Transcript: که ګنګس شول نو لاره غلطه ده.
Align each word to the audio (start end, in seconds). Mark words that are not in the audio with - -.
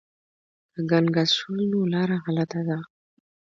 که 0.73 0.79
ګنګس 0.91 1.29
شول 1.39 1.59
نو 1.71 1.79
لاره 1.93 2.17
غلطه 2.25 2.61
ده. 2.67 2.77